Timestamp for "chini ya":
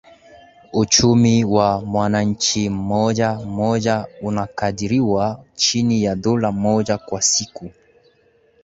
5.55-6.15